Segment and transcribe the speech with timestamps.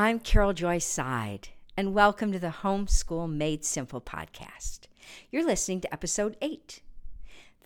[0.00, 4.82] I'm Carole Joy Seid, and welcome to the Homeschool Made Simple podcast.
[5.32, 6.82] You're listening to episode 8.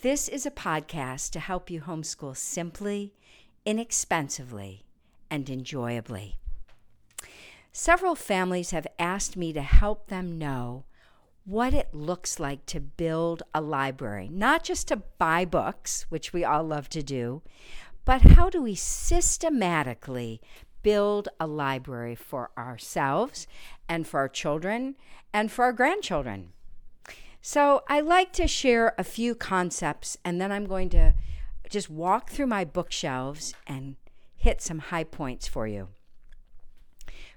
[0.00, 3.12] This is a podcast to help you homeschool simply,
[3.66, 4.86] inexpensively,
[5.30, 6.38] and enjoyably.
[7.70, 10.86] Several families have asked me to help them know
[11.44, 16.46] what it looks like to build a library, not just to buy books, which we
[16.46, 17.42] all love to do,
[18.06, 20.40] but how do we systematically
[20.82, 23.46] build a library for ourselves
[23.88, 24.96] and for our children
[25.32, 26.52] and for our grandchildren?
[27.40, 31.14] So, I like to share a few concepts and then I'm going to
[31.68, 33.96] just walk through my bookshelves and
[34.36, 35.88] hit some high points for you.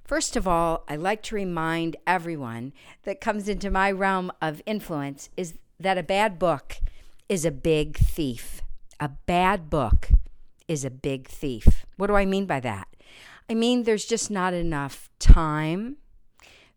[0.04, 2.74] First of all, I like to remind everyone
[3.04, 6.78] that comes into my realm of influence is that a bad book
[7.28, 8.62] is a big thief.
[9.00, 10.10] A bad book
[10.68, 11.86] is a big thief.
[11.98, 12.88] What do I mean by that?
[13.50, 15.98] I mean, there's just not enough time,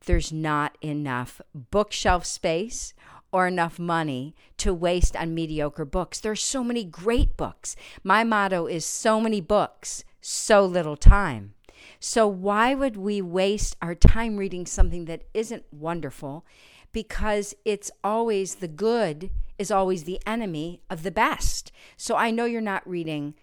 [0.07, 2.95] there's not enough bookshelf space
[3.33, 6.21] or enough money to waste on mediocre books.
[6.21, 7.77] There's so many great books.
[8.03, 11.55] My motto is so many books, so little time.
[12.01, 16.45] So, why would we waste our time reading something that isn't wonderful?
[16.93, 21.73] Because it's always the good is always the enemy of the best.
[21.97, 23.35] So, I know you're not reading,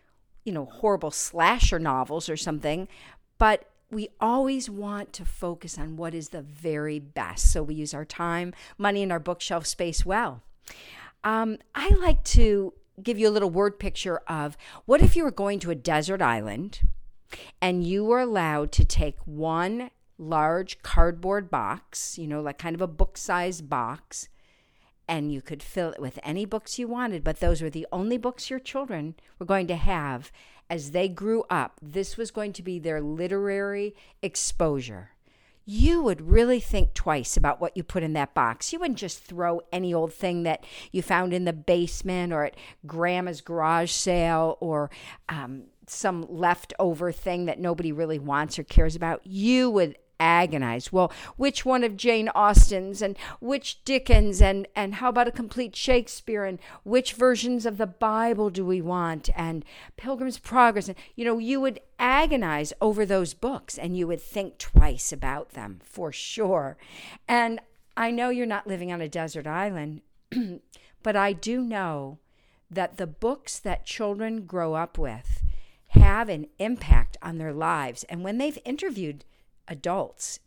[0.43, 2.87] you know, horrible slasher novels or something,
[3.37, 7.51] but we always want to focus on what is the very best.
[7.51, 10.41] So, we use our time, money, and our bookshelf space well.
[11.23, 15.31] Um, I like to give you a little word picture of what if you were
[15.31, 16.81] going to a desert island
[17.61, 22.81] and you were allowed to take one large cardboard box, you know, like kind of
[22.81, 24.29] a book sized box,
[25.07, 28.17] and you could fill it with any books you wanted, but those were the only
[28.17, 30.31] books your children were going to have
[30.69, 31.79] as they grew up.
[31.81, 35.11] This was going to be their literary exposure.
[35.67, 38.71] You would really think twice about what you put in that box.
[38.71, 42.55] You wouldn't just throw any old thing that you found in the basement or at
[42.85, 44.91] grandma's garage sale or
[45.27, 50.91] um, some leftover thing that nobody really wants or cares about, you would agonize.
[50.91, 55.75] Well, which one of Jane Austen's and which Dickens and and how about a complete
[55.75, 59.65] Shakespeare and which versions of the Bible do we want and
[59.97, 64.57] Pilgrim's Progress and you know you would agonize over those books and you would think
[64.57, 66.77] twice about them for sure.
[67.27, 67.59] And
[67.97, 70.01] I know you're not living on a desert island,
[71.03, 72.19] but I do know
[72.69, 75.43] that the books that children grow up with
[75.89, 78.03] have an impact on their lives.
[78.05, 79.23] And when they've interviewed
[79.67, 80.39] adults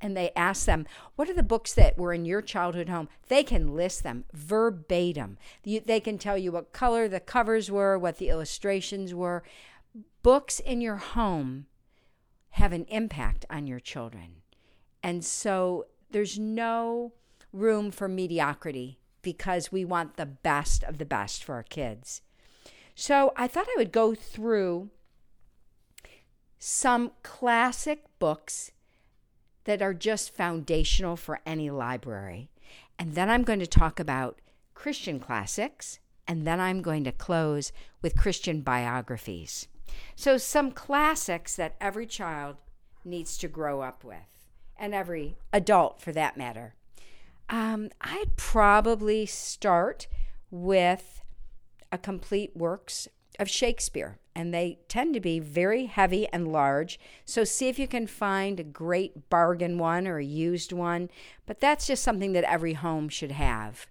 [0.00, 0.86] and they ask them,
[1.16, 3.08] What are the books that were in your childhood home?
[3.28, 5.38] They can list them verbatim.
[5.64, 9.42] They can tell you what color the covers were, what the illustrations were.
[10.22, 11.66] Books in your home
[12.50, 14.42] have an impact on your children.
[15.02, 17.12] And so there's no
[17.52, 22.20] room for mediocrity because we want the best of the best for our kids.
[22.94, 24.90] So I thought I would go through
[26.66, 28.72] some classic books
[29.64, 32.48] that are just foundational for any library.
[32.98, 34.40] And then I'm going to talk about
[34.72, 37.70] Christian classics, and then I'm going to close
[38.00, 39.68] with Christian biographies.
[40.16, 42.56] So, some classics that every child
[43.04, 44.48] needs to grow up with,
[44.78, 46.76] and every adult for that matter.
[47.50, 50.06] Um, I'd probably start
[50.50, 51.20] with
[51.92, 53.06] a complete works
[53.38, 56.98] of Shakespeare, and they tend to be very heavy and large.
[57.24, 61.10] So see if you can find a great bargain one or a used one,
[61.46, 63.86] but that's just something that every home should have.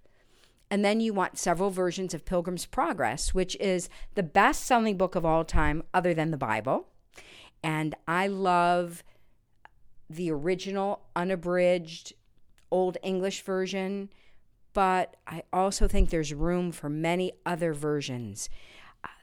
[0.70, 5.16] And then you want several versions of Pilgrim's Progress, which is the best selling book
[5.16, 6.88] of all time, other than the Bible.
[7.62, 9.04] And I love
[10.10, 12.14] the original, unabridged,
[12.72, 14.10] Old English version
[14.74, 18.50] but I also think there's room for many other versions.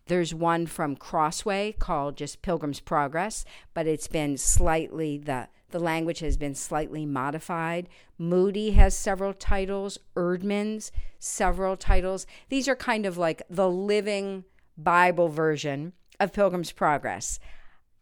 [0.06, 3.44] There's one from Crossway called just Pilgrim's Progress,
[3.74, 7.88] but it's been slightly the the language has been slightly modified.
[8.18, 12.26] Moody has several titles, Eerdmans several titles.
[12.48, 14.44] These are kind of like the living
[14.76, 17.38] Bible version of Pilgrim's Progress.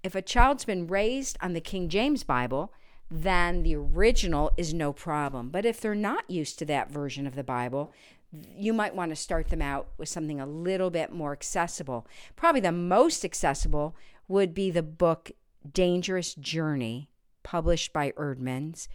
[0.03, 2.73] If a child's been raised on the King James Bible,
[3.11, 5.51] then the original is no problem.
[5.51, 7.93] But if they're not used to that version of the Bible,
[8.33, 12.07] you might want to start them out with something a little bit more accessible.
[12.37, 13.97] Probably the most accessible
[14.27, 15.31] would be the book
[15.73, 17.11] Dangerous Journey,
[17.43, 18.89] published by Eerdmans.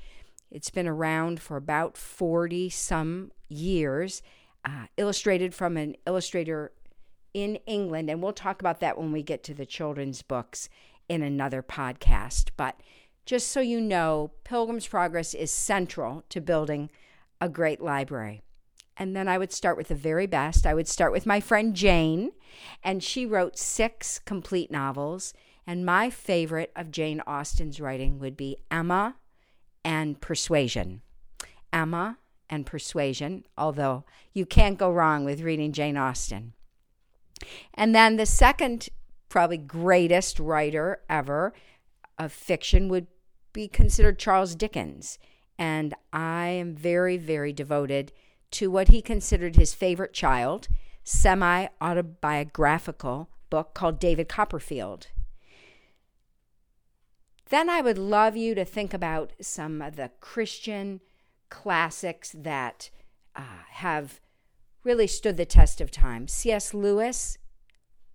[0.52, 4.22] It's been around for about 40 some years,
[4.64, 6.72] uh, illustrated from an illustrator
[7.34, 8.10] in England.
[8.10, 10.70] And we'll talk about that when we get to the children's books
[11.10, 12.50] in another podcast.
[12.56, 12.80] But
[13.26, 16.92] just so you know, Pilgrim's Progress is central to building
[17.42, 18.44] a great library.
[18.98, 20.66] And then I would start with the very best.
[20.66, 22.32] I would start with my friend Jane,
[22.84, 25.34] and she wrote six complete novels.
[25.66, 29.16] And my favorite of Jane Austen's writing would be Emma
[29.84, 31.02] and Persuasion.
[31.72, 32.18] Emma
[32.50, 34.04] and Persuasion, although
[34.34, 36.54] you can't go wrong with reading Jane Austen.
[37.74, 38.90] And then the second,
[39.30, 41.54] probably greatest writer ever
[42.20, 43.08] of fiction would
[43.54, 45.18] be considered Charles Dickens.
[45.58, 48.12] And I am very, very devoted
[48.54, 50.68] to what he considered his favorite child,
[51.04, 55.08] semi autobiographical book called David Copperfield.
[57.50, 61.02] Then I would love you to think about some of the Christian
[61.50, 62.90] classics that
[63.36, 63.42] uh,
[63.72, 64.20] have
[64.84, 66.28] really stood the test of time.
[66.28, 66.74] C.S.
[66.74, 67.38] Lewis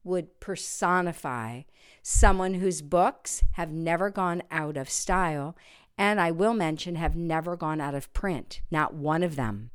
[0.04, 1.62] would personify
[2.02, 5.56] someone whose books have never gone out of style,
[5.96, 9.70] and I will mention have never gone out of print, not one of them.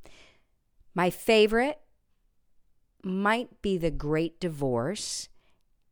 [0.96, 1.80] My favorite
[3.04, 5.30] might be The Great Divorce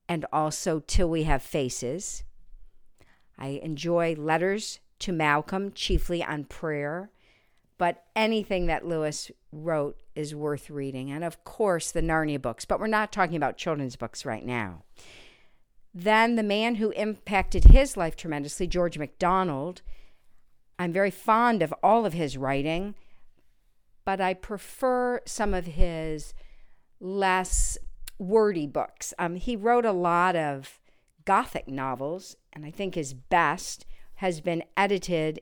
[0.08, 2.24] and also Till We Have Faces.
[3.38, 7.10] I enjoy letters to Malcolm, chiefly on prayer,
[7.78, 11.10] but anything that Lewis wrote is worth reading.
[11.12, 14.84] And of course, the Narnia books, but we're not talking about children's books right now.
[15.94, 19.82] Then the man who impacted his life tremendously, George MacDonald.
[20.78, 22.96] I'm very fond of all of his writing,
[24.06, 26.34] but I prefer some of his
[27.00, 27.78] less
[28.18, 29.14] wordy books.
[29.18, 30.80] Um, he wrote a lot of
[31.26, 35.42] Gothic novels, and I think his best has been edited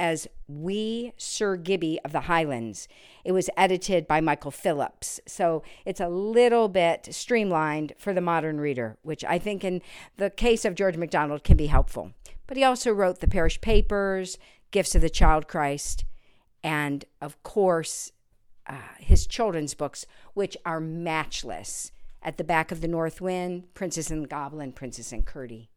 [0.00, 2.88] as Wee Sir Gibbie of the Highlands.
[3.22, 5.20] It was edited by Michael Phillips.
[5.26, 9.82] So it's a little bit streamlined for the modern reader, which I think in
[10.16, 12.12] the case of George MacDonald can be helpful.
[12.46, 14.38] But he also wrote the Parish Papers,
[14.70, 16.04] Gifts of the Child Christ,
[16.62, 18.12] and of course,
[18.66, 21.92] uh, his children's books, which are matchless.
[22.22, 25.70] At the Back of the North Wind, Princess and the Goblin, Princess and Curdie.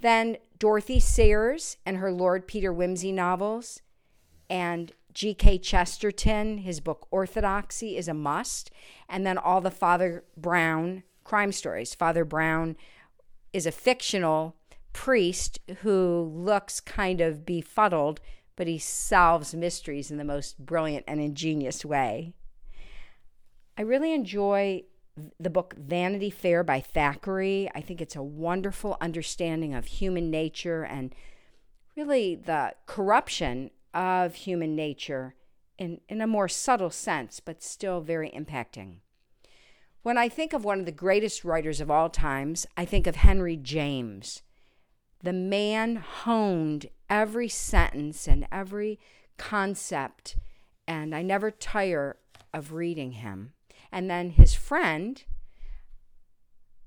[0.00, 3.82] Then Dorothy Sayers and her Lord Peter Wimsey novels,
[4.48, 5.58] and G.K.
[5.58, 8.70] Chesterton, his book Orthodoxy is a must,
[9.08, 11.94] and then all the Father Brown crime stories.
[11.94, 12.76] Father Brown
[13.52, 14.56] is a fictional
[14.92, 18.20] priest who looks kind of befuddled,
[18.56, 22.32] but he solves mysteries in the most brilliant and ingenious way.
[23.76, 24.84] I really enjoy
[25.38, 27.70] the book Vanity Fair by Thackeray.
[27.74, 31.14] I think it's a wonderful understanding of human nature and
[31.96, 35.34] really the corruption of human nature
[35.78, 38.98] in, in a more subtle sense, but still very impacting.
[40.02, 43.16] When I think of one of the greatest writers of all times, I think of
[43.16, 44.42] Henry James.
[45.22, 48.98] The man honed every sentence and every
[49.38, 50.36] concept,
[50.88, 52.16] and I never tire
[52.52, 53.52] of reading him.
[53.92, 55.22] And then his friend,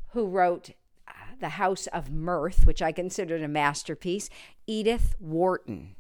[0.10, 0.72] who wrote
[1.08, 4.30] uh, The House of Mirth, which I considered a masterpiece,
[4.68, 5.96] Edith Wharton.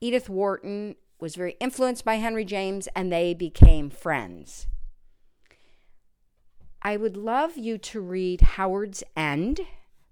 [0.00, 4.66] Edith Wharton was very influenced by Henry James, and they became friends.
[6.82, 9.60] I would love you to read Howard's End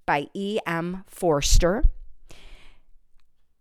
[0.06, 1.04] by E.M.
[1.06, 1.84] Forster.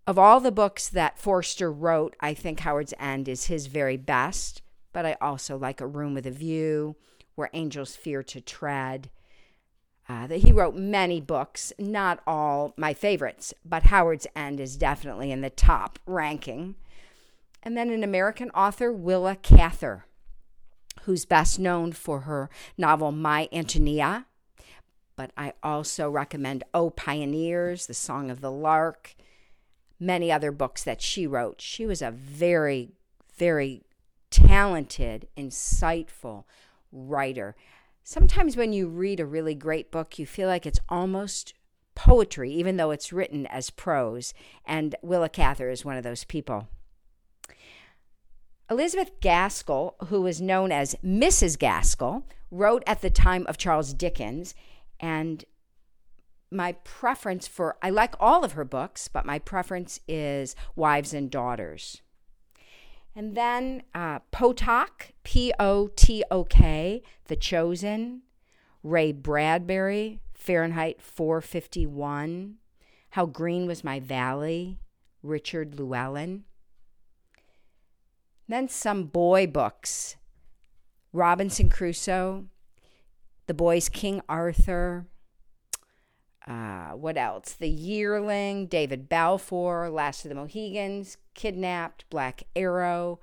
[0.08, 4.62] Of all the books that Forster wrote, I think Howard's End is his very best
[4.93, 6.96] but I also like A Room with a View,
[7.36, 9.10] Where Angels Fear to Tread.
[10.08, 15.31] Uh, that he wrote many books, not all my favorites, but Howard's End is definitely
[15.31, 16.75] in the top ranking.
[17.62, 20.05] And then an American author, Willa Cather,
[21.03, 24.25] who's best known for her novel My Antonia.
[25.19, 29.15] But I also recommend Oh Pioneers, The Song of the Lark,
[29.99, 31.59] many other books that she wrote.
[31.59, 32.93] She was a very,
[33.35, 33.83] very
[34.31, 36.45] talented, insightful
[36.93, 37.57] writer.
[38.01, 41.53] Sometimes when you read a really great book, you feel like it's almost
[41.95, 44.33] poetry, even though it's written as prose.
[44.65, 46.69] And Willa Cather is one of those people.
[48.71, 51.59] Elizabeth Gaskell, who was known as Mrs.
[51.59, 54.55] Gaskell, wrote at the time of Charles Dickens.
[54.99, 55.45] And
[56.51, 61.29] my preference for, I like all of her books, but my preference is Wives and
[61.29, 62.01] Daughters.
[63.15, 68.21] And then uh, Potok, P O T O K, The Chosen,
[68.83, 72.55] Ray Bradbury, Fahrenheit 451,
[73.11, 74.79] How Green Was My Valley,
[75.21, 76.45] Richard Llewellyn.
[78.47, 80.15] Then some boy books
[81.11, 82.45] Robinson Crusoe,
[83.49, 85.07] The Boy's King Arthur,
[86.45, 87.53] Uh, what else?
[87.53, 93.19] The Yearling, David Balfour, Last of the Mohicans, Kidnapped, Black Arrow.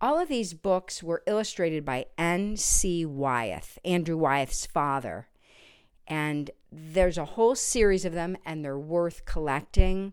[0.00, 3.06] All of these books were illustrated by N.C.
[3.06, 5.28] Wyeth, Andrew Wyeth's father.
[6.08, 10.12] And there's a whole series of them, and they're worth collecting.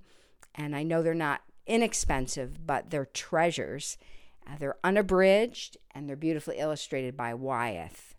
[0.53, 3.97] And I know they're not inexpensive, but they're treasures.
[4.45, 8.14] Uh, they're unabridged and they're beautifully illustrated by Wyeth.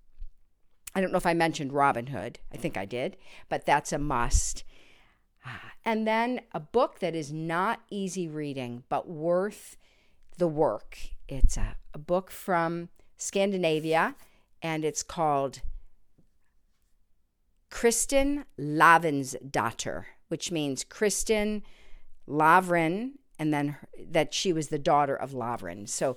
[0.96, 2.38] I don't know if I mentioned Robin Hood.
[2.54, 3.18] I think I did,
[3.50, 4.64] but that's a must.
[5.44, 9.76] Ah, and then a book that is not easy reading, but worth
[10.38, 10.96] the work.
[11.28, 12.88] It's a, a book from
[13.18, 14.14] Scandinavia,
[14.62, 15.60] and it's called
[17.70, 18.46] Kristin
[19.50, 21.60] Daughter, which means Kristin
[22.26, 25.86] Lavrin, and then her, that she was the daughter of Lavrin.
[25.90, 26.16] So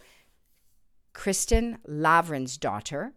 [1.13, 3.11] Kristin Lavransdatter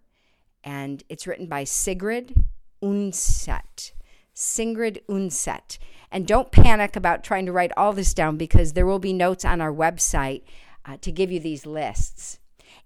[0.64, 2.34] and it's written by Sigrid
[2.82, 3.92] Undset.
[4.34, 5.78] Sigrid Undset.
[6.10, 9.44] And don't panic about trying to write all this down because there will be notes
[9.44, 10.42] on our website
[10.84, 12.38] uh, to give you these lists.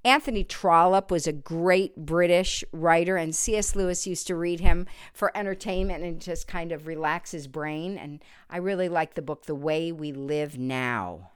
[0.05, 3.75] Anthony Trollope was a great British writer, and C.S.
[3.75, 7.99] Lewis used to read him for entertainment and just kind of relax his brain.
[7.99, 11.31] And I really like the book, The Way We Live Now.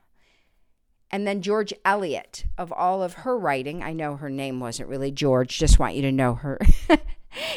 [1.11, 5.11] And then George Eliot, of all of her writing, I know her name wasn't really
[5.11, 6.59] George, just want you to know her.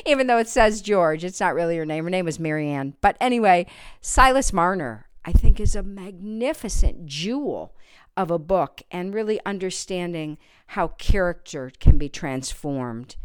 [0.06, 2.04] Even though it says George, it's not really her name.
[2.04, 2.96] Her name was Marianne.
[3.02, 3.68] But anyway,
[4.02, 7.76] Silas Marner, I think, is a magnificent jewel
[8.16, 13.16] of a book and really understanding how character can be transformed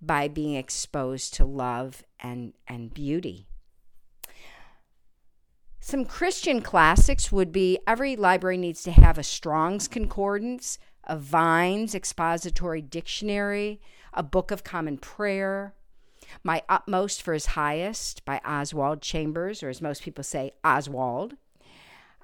[0.00, 3.46] by being exposed to love and, and beauty.
[5.86, 11.94] Some Christian classics would be every library needs to have a Strong's Concordance, a Vine's
[11.94, 13.80] Expository Dictionary,
[14.12, 15.74] a Book of Common Prayer,
[16.42, 21.36] My Utmost for His Highest by Oswald Chambers, or as most people say, Oswald.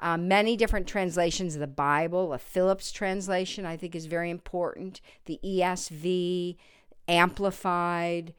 [0.00, 2.32] Uh, many different translations of the Bible.
[2.32, 5.00] A Phillips translation, I think, is very important.
[5.26, 6.56] The ESV,
[7.06, 8.34] Amplified.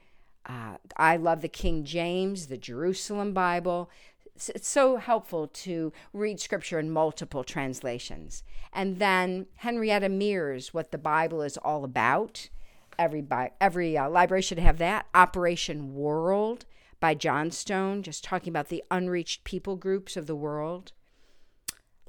[0.46, 3.90] Uh, I love the King James, the Jerusalem Bible
[4.36, 8.44] it's so helpful to read scripture in multiple translations.
[8.72, 12.50] And then Henrietta Mears, What the Bible is All About.
[12.98, 13.26] Every,
[13.62, 15.08] every uh, library should have that.
[15.14, 16.66] Operation World
[17.00, 20.94] by Johnstone, just talking about the unreached people groups of the world.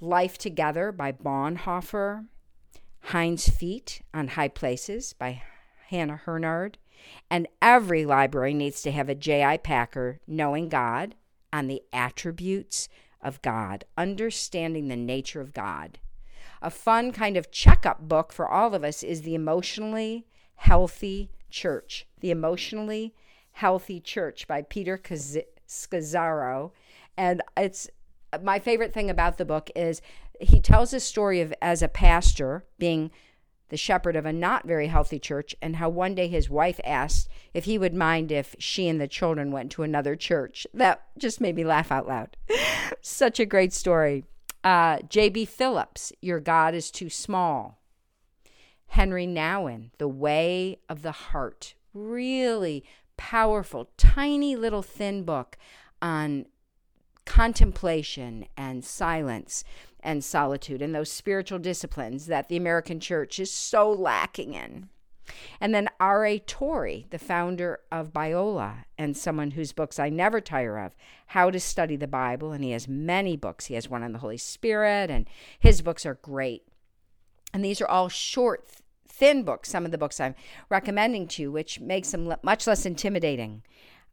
[0.00, 2.26] Life Together by Bonhoeffer.
[3.12, 5.42] Hind's Feet on High Places by
[5.88, 6.78] Hannah Hurnard.
[7.30, 9.58] And every library needs to have a J.I.
[9.58, 11.14] Packer, Knowing God
[11.54, 12.88] on the attributes
[13.22, 16.00] of God, understanding the nature of God.
[16.60, 22.08] A fun kind of checkup book for all of us is The Emotionally Healthy Church.
[22.18, 23.14] The Emotionally
[23.52, 26.72] Healthy Church by Peter Scazzero.
[27.16, 27.88] And it's
[28.42, 30.02] my favorite thing about the book is
[30.40, 33.12] he tells a story of as a pastor being
[33.68, 37.28] the shepherd of a not very healthy church, and how one day his wife asked
[37.52, 40.66] if he would mind if she and the children went to another church.
[40.74, 42.36] That just made me laugh out loud.
[43.00, 44.24] Such a great story.
[44.62, 45.44] Uh, J.B.
[45.44, 47.78] Phillips, Your God is Too Small.
[48.88, 51.74] Henri Nouwen, The Way of the Heart.
[51.92, 52.84] Really
[53.16, 55.56] powerful, tiny little thin book
[56.00, 56.46] on
[57.24, 59.64] contemplation and silence
[60.04, 64.88] and solitude and those spiritual disciplines that the American church is so lacking in.
[65.60, 66.38] And then R.A.
[66.38, 70.94] Torrey, the founder of Biola, and someone whose books I never tire of,
[71.28, 72.52] How to Study the Bible.
[72.52, 73.66] And he has many books.
[73.66, 75.26] He has one on the Holy Spirit, and
[75.58, 76.64] his books are great.
[77.54, 78.68] And these are all short,
[79.08, 80.34] thin books, some of the books I'm
[80.68, 83.62] recommending to you, which makes them much less intimidating.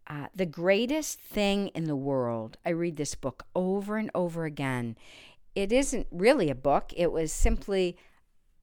[0.07, 4.98] Uh, the greatest thing in the world, I read this book over and over again,
[5.55, 7.98] it isn't really a book, it was simply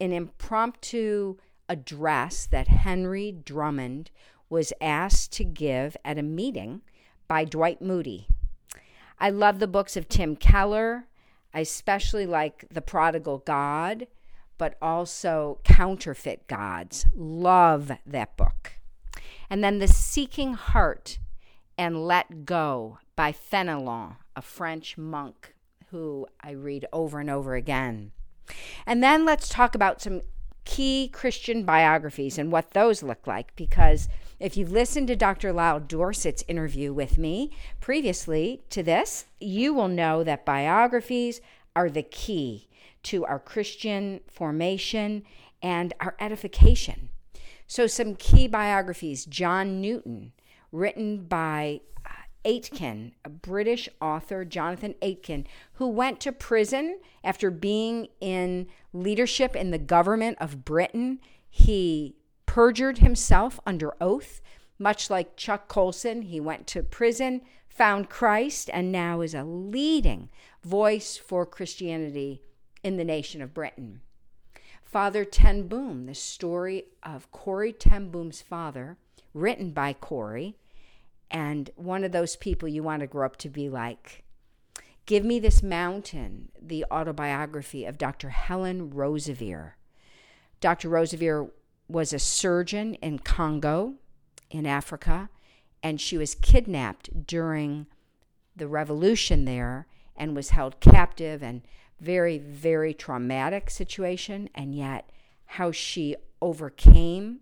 [0.00, 1.36] an impromptu
[1.68, 4.10] address that Henry Drummond
[4.48, 6.80] was asked to give at a meeting
[7.26, 8.28] by Dwight Moody.
[9.18, 11.06] I love the books of Tim Keller.
[11.52, 14.06] I especially like The Prodigal God,
[14.56, 17.06] but also Counterfeit Gods.
[17.14, 18.72] Love that book.
[19.50, 21.18] And then The Seeking Heart
[21.76, 25.54] and Let Go by Fenelon, a French monk
[25.90, 28.12] who I read over and over again.
[28.86, 30.22] And then let's talk about some
[30.64, 33.54] key Christian biographies and what those look like.
[33.56, 35.52] Because if you've listened to Dr.
[35.52, 41.40] Lyle Dorsett's interview with me previously to this, you will know that biographies
[41.74, 42.68] are the key
[43.04, 45.24] to our Christian formation
[45.62, 47.08] and our edification.
[47.66, 50.32] So, some key biographies John Newton,
[50.72, 52.10] written by uh,
[52.44, 59.70] Aitken, a British author, Jonathan Aitken, who went to prison after being in leadership in
[59.70, 61.20] the government of Britain.
[61.48, 62.16] He
[62.46, 64.40] perjured himself under oath,
[64.78, 66.22] much like Chuck Colson.
[66.22, 70.30] He went to prison, found Christ, and now is a leading
[70.64, 72.42] voice for Christianity
[72.82, 74.00] in the nation of Britain.
[74.84, 78.96] Father Ten Boom, the story of Corrie Ten Boom's father,
[79.34, 80.56] written by Corrie,
[81.30, 84.24] and one of those people you want to grow up to be like.
[85.06, 88.28] Give Me This Mountain, the autobiography of Dr.
[88.28, 89.72] Helen Roseveare.
[90.60, 90.90] Dr.
[90.90, 91.50] Roseveare
[91.88, 93.94] was a surgeon in Congo,
[94.50, 95.30] in Africa,
[95.82, 97.86] and she was kidnapped during
[98.54, 101.62] the revolution there and was held captive and
[102.00, 105.10] very, very traumatic situation, and yet
[105.46, 107.40] how she overcame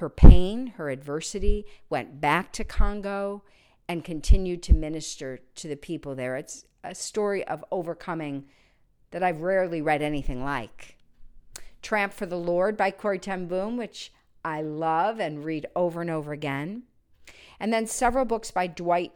[0.00, 3.42] her pain, her adversity, went back to Congo
[3.86, 6.36] and continued to minister to the people there.
[6.36, 8.46] It's a story of overcoming
[9.10, 10.96] that I've rarely read anything like.
[11.82, 14.10] Tramp for the Lord by Corrie Ten Boom, which
[14.42, 16.84] I love and read over and over again.
[17.58, 19.12] And then several books by Dwight,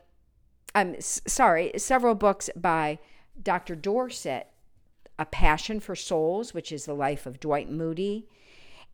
[0.75, 2.99] I'm um, sorry, several books by
[3.43, 3.75] Dr.
[3.75, 4.49] Dorsett,
[5.19, 8.29] A Passion for Souls, which is the life of Dwight Moody,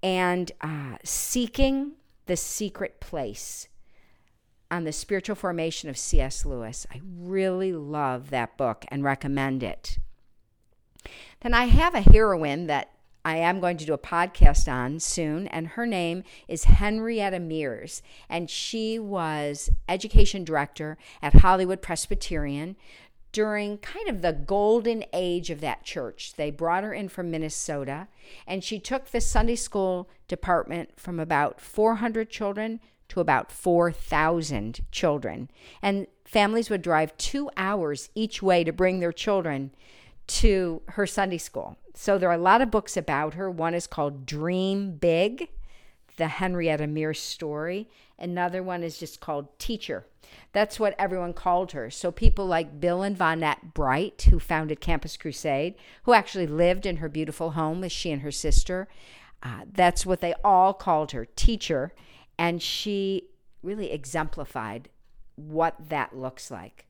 [0.02, 1.92] and uh, Seeking
[2.26, 3.68] the Secret Place
[4.70, 6.44] on the spiritual formation of C.S.
[6.44, 6.86] Lewis.
[6.92, 9.98] I really love that book and recommend it.
[11.40, 12.92] Then I have a heroine that
[13.24, 18.02] I am going to do a podcast on soon, and her name is Henrietta Mears,
[18.28, 22.76] and she was education director at Hollywood Presbyterian
[23.32, 26.34] during kind of the golden age of that church.
[26.36, 28.08] They brought her in from Minnesota,
[28.46, 35.50] and she took the Sunday school department from about 400 children to about 4,000 children.
[35.82, 39.72] And families would drive two hours each way to bring their children
[40.28, 41.76] to her Sunday school.
[41.94, 43.50] So there are a lot of books about her.
[43.50, 45.48] One is called Dream Big,
[46.20, 47.88] the Henrietta Mears story.
[48.18, 50.04] Another one is just called Teacher.
[50.52, 51.88] That's what everyone called her.
[51.88, 56.98] So people like Bill and Vonette Bright, who founded Campus Crusade, who actually lived in
[56.98, 58.86] her beautiful home with she and her sister,
[59.42, 61.94] uh, that's what they all called her, Teacher.
[62.38, 63.30] And she
[63.62, 64.90] really exemplified
[65.36, 66.84] what that looks like.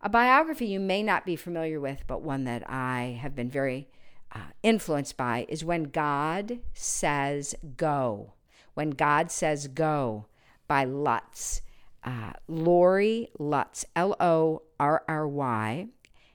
[0.00, 3.88] A biography you may not be familiar with, but one that I have been very
[4.34, 8.32] uh, influenced by, is When God Says Go.
[8.74, 10.26] When God Says Go
[10.68, 11.62] by Lutz.
[12.02, 15.88] Uh, Lorry Lutz, L O R R Y,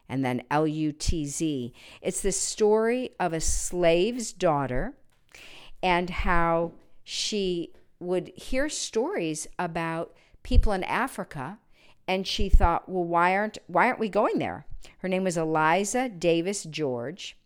[0.07, 1.73] and then L U T Z.
[2.01, 4.95] It's the story of a slave's daughter
[5.83, 6.71] and how
[7.03, 11.59] she would hear stories about people in Africa
[12.09, 14.65] and she thought, well, why aren't why aren't we going there?
[14.99, 17.37] Her name was Eliza Davis George,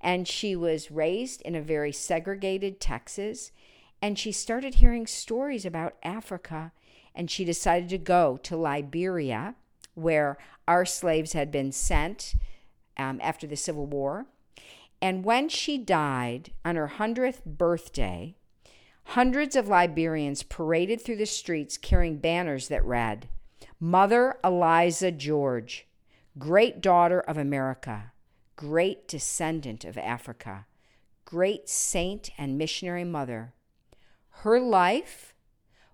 [0.00, 3.50] and she was raised in a very segregated Texas,
[4.02, 6.72] and she started hearing stories about Africa,
[7.14, 9.54] and she decided to go to Liberia,
[9.94, 10.36] where
[10.66, 12.34] our slaves had been sent
[12.96, 14.26] um, after the Civil War.
[15.00, 18.34] And when she died on her 100th birthday,
[19.04, 23.28] hundreds of Liberians paraded through the streets carrying banners that read,
[23.78, 25.86] Mother Eliza George,
[26.38, 28.12] great daughter of America,
[28.56, 30.66] great descendant of Africa,
[31.24, 33.52] great saint and missionary mother.
[34.40, 35.34] Her life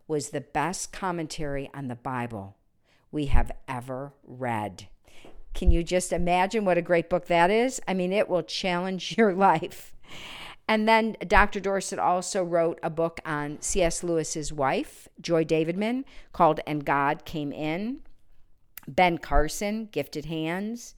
[0.07, 2.57] was the best commentary on the Bible
[3.11, 4.89] we have ever read.
[5.55, 7.81] Can you just imagine what a great book that is?
[7.87, 9.95] I mean, it will challenge your life.
[10.67, 11.61] And then Dr.
[11.61, 14.03] Dorsett also wrote a book on C.S.
[14.03, 18.01] Lewis's wife, Joy Davidman, called And God Came In.
[18.87, 20.95] Ben Carson, Gifted Hands.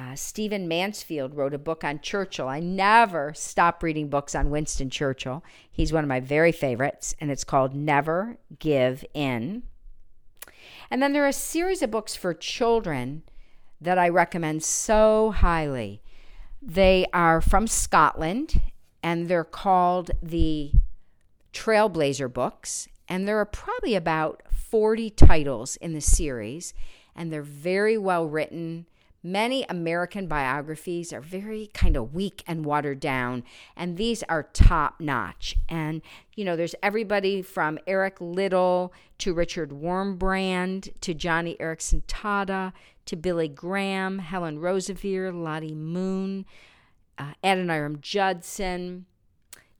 [0.00, 2.48] Uh, Stephen Mansfield wrote a book on Churchill.
[2.48, 5.44] I never stop reading books on Winston Churchill.
[5.70, 9.64] He's one of my very favorites, and it's called Never Give In.
[10.90, 13.24] And then there are a series of books for children
[13.78, 16.00] that I recommend so highly.
[16.62, 18.62] They are from Scotland
[19.02, 20.72] and they're called the
[21.52, 22.88] Trailblazer books.
[23.06, 26.72] And there are probably about 40 titles in the series,
[27.14, 28.86] and they're very well written.
[29.22, 33.44] Many American biographies are very kind of weak and watered down,
[33.76, 35.56] and these are top notch.
[35.68, 36.00] And,
[36.36, 42.72] you know, there's everybody from Eric Liddell to Richard Wurmbrand to Joni Eareckson Tada
[43.04, 46.46] to Billy Graham, Helen Roseveare, Lottie Moon,
[47.18, 49.04] uh, Adoniram Judson,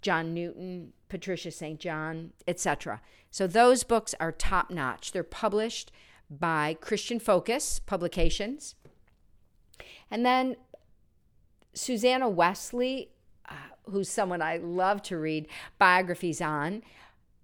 [0.02, 1.80] John Newton, Patricia St.
[1.80, 3.00] John, etc.
[3.30, 5.12] So those books are top notch.
[5.12, 5.90] They're published
[6.30, 8.74] by Christian Focus Publications.
[10.10, 10.56] And then
[11.72, 13.10] Susanna Wesley,
[13.48, 15.46] uh, who's someone I love to read
[15.78, 16.82] biographies on.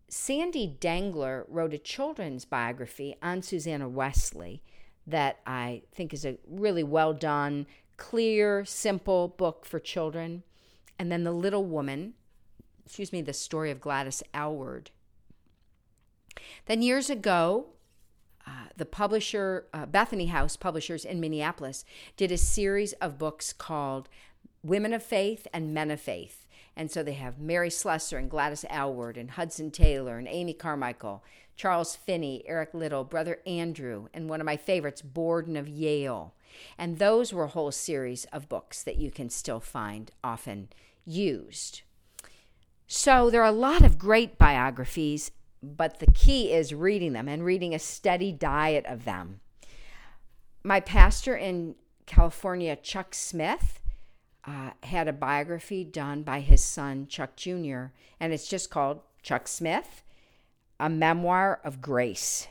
[0.08, 4.62] Sandy Dengler wrote a children's biography on Susanna Wesley
[5.06, 10.42] that I think is a really well done, clear, simple book for children.
[10.98, 12.14] And then The Little Woman,
[12.84, 14.90] excuse me, the story of Gladys Aylward.
[16.66, 17.66] Then years ago,
[18.46, 21.84] uh, the publisher, uh, Bethany House Publishers in Minneapolis,
[22.16, 24.08] did a series of books called
[24.62, 26.46] Women of Faith and Men of Faith.
[26.76, 31.24] And so they have Mary Slessor and Gladys Aylward and Hudson Taylor and Amy Carmichael,
[31.56, 36.34] Charles Finney, Eric Liddell, Brother Andrew, and one of my favorites, Borden of Yale.
[36.76, 40.68] And those were a whole series of books that you can still find often
[41.06, 41.80] used.
[42.86, 45.30] So there are a lot of great biographies,
[45.76, 49.40] but the key is reading them and reading a steady diet of them.
[50.62, 51.76] My pastor in
[52.06, 53.80] California, Chuck Smith,
[54.44, 57.86] uh, had a biography done by his son, Chuck Jr.,
[58.20, 60.02] and it's just called Chuck Smith
[60.78, 62.46] A Memoir of Grace.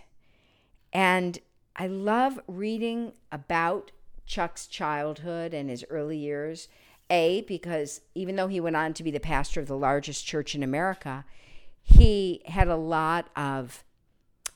[0.92, 1.40] And
[1.76, 3.92] I love reading about
[4.26, 6.68] Chuck's childhood and his early years.
[7.10, 10.56] A, because even though he went on to be the pastor of the largest church
[10.56, 11.24] in America,
[11.86, 13.84] he had a lot of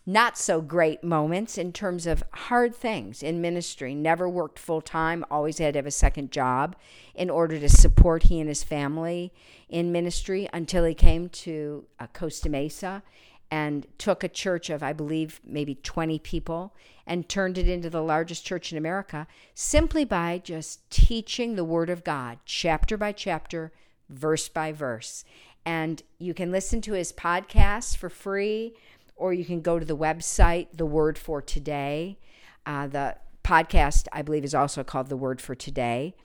[0.05, 3.93] not so great moments in terms of hard things in ministry.
[3.93, 6.75] Never worked full time, always had to have a second job
[7.13, 9.31] in order to support he and his family
[9.69, 13.03] in ministry until he came to uh, Costa Mesa
[13.51, 18.03] and took a church of, I believe, maybe 20 people and turned it into the
[18.03, 23.71] largest church in America simply by just teaching the Word of God, chapter by chapter,
[24.09, 25.23] verse by verse.
[25.65, 28.73] And you can listen to his podcast for free
[29.19, 32.17] or you can go to the website, The Word for Today.
[32.65, 36.15] Uh, the podcast, I believe, is also called The Word for Today.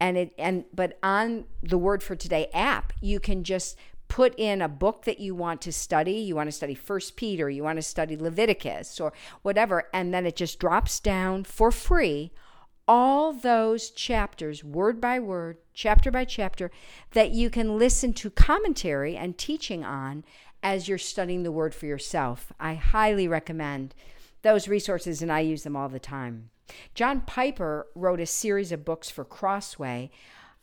[0.00, 3.76] And it and but on the Word for Today app, you can just
[4.08, 6.14] put in a book that you want to study.
[6.14, 10.26] You want to study First Peter, you want to study Leviticus, or whatever, and then
[10.26, 12.32] it just drops down for free
[12.88, 16.70] all those chapters, word by word, chapter by chapter,
[17.12, 20.22] that you can listen to commentary and teaching on
[20.62, 22.52] as you're studying the word for yourself.
[22.60, 23.94] I highly recommend
[24.42, 26.50] those resources, and I use them all the time.
[26.94, 30.10] John Piper wrote a series of books for Crossway,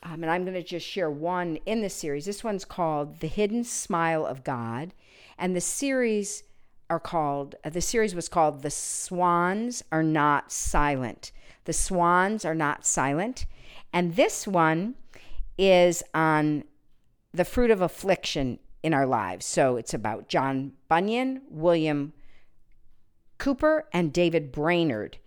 [0.03, 2.25] um, and I'm going to just share one in the series.
[2.25, 4.93] This one's called The Hidden Smile of God,
[5.37, 6.43] and the series
[6.89, 11.31] are called uh, the series was called The Swans Are Not Silent.
[11.65, 13.47] The Swans Are Not Silent,
[13.91, 14.95] and this one
[15.57, 16.63] is on
[17.33, 19.45] the fruit of affliction in our lives.
[19.45, 22.13] So it's about John Bunyan, William
[23.37, 25.17] Cowper, and David Brainerd.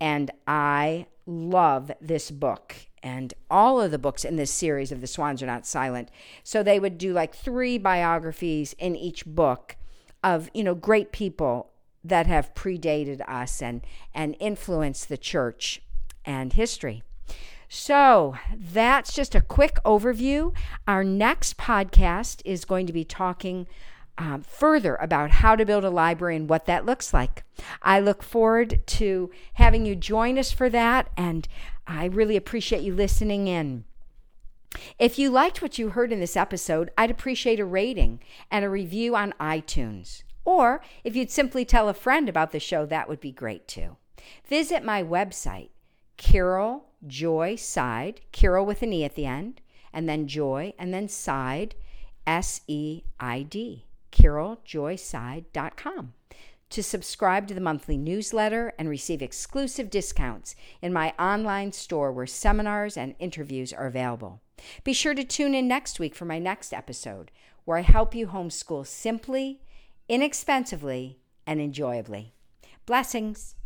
[0.00, 5.06] And I love this book and all of the books in this series of The
[5.06, 6.10] Swans Are Not Silent.
[6.44, 9.76] So they would do like three biographies in each book
[10.22, 11.70] of, you know, great people
[12.04, 13.82] that have predated us and,
[14.14, 15.82] and influenced the church
[16.24, 17.02] and history.
[17.74, 20.54] So that's just a quick overview.
[20.86, 23.66] Our next podcast is going to be talking
[24.18, 27.44] um, further about how to build a library and what that looks like.
[27.80, 31.48] I look forward to having you join us for that, and
[31.86, 33.84] I really appreciate you listening in.
[34.98, 38.70] If you liked what you heard in this episode, I'd appreciate a rating and a
[38.70, 40.24] review on iTunes.
[40.44, 43.96] Or if you'd simply tell a friend about the show, that would be great too.
[44.46, 45.70] Visit my website,
[46.16, 49.60] Carole Joy Seid, Carol with an E at the end,
[49.92, 51.74] and then Joy, and then Seid,
[52.26, 56.14] S E I D, carolejoyseid.com.
[56.70, 62.26] To subscribe to the monthly newsletter and receive exclusive discounts in my online store where
[62.26, 64.40] seminars and interviews are available.
[64.82, 67.30] Be sure to tune in next week for my next episode,
[67.64, 69.60] where I help you homeschool simply,
[70.08, 72.32] inexpensively, and enjoyably.
[72.86, 73.56] Blessings.